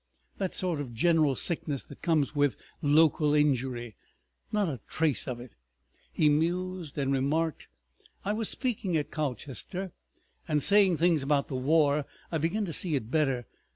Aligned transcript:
That 0.39 0.55
sort 0.55 0.81
of 0.81 0.95
general 0.95 1.35
sickness 1.35 1.83
that 1.83 2.01
comes 2.01 2.33
with 2.33 2.57
local 2.81 3.35
injury—not 3.35 4.67
a 4.67 4.79
trace 4.87 5.27
of 5.27 5.39
it!..." 5.39 5.51
He 6.11 6.27
mused 6.27 6.97
and 6.97 7.13
remarked, 7.13 7.67
"I 8.25 8.33
was 8.33 8.49
speaking 8.49 8.97
at 8.97 9.11
Colchester, 9.11 9.91
and 10.47 10.63
saying 10.63 10.97
things 10.97 11.21
about 11.21 11.49
the 11.49 11.55
war. 11.55 12.07
I 12.31 12.39
begin 12.39 12.65
to 12.65 12.73
see 12.73 12.95
it 12.95 13.11
better. 13.11 13.45